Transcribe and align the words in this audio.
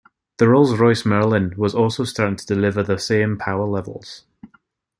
The 0.39 0.47
Rolls-Royce 0.49 1.05
Merlin 1.05 1.53
was 1.57 1.75
also 1.75 2.05
starting 2.05 2.35
to 2.37 2.45
deliver 2.47 2.81
the 2.81 2.97
same 2.97 3.37
power 3.37 3.65
levels. 3.67 4.25